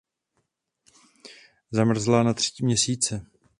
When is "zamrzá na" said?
1.71-2.33